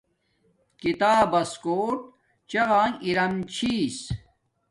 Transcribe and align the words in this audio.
کتاب 0.81 1.23
بس 1.31 1.51
کوٹ 1.63 1.97
چغانݣ 2.49 2.91
ارم 3.05 3.33
چھی 3.53 3.75